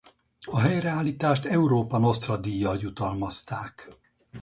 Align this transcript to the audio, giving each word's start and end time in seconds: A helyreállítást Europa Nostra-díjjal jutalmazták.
A 0.45 0.59
helyreállítást 0.59 1.45
Europa 1.45 1.97
Nostra-díjjal 1.97 2.77
jutalmazták. 2.81 3.87